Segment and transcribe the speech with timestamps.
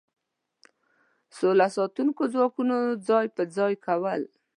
[1.37, 4.21] سوله ساتونکو ځواکونو ځای په ځای کول.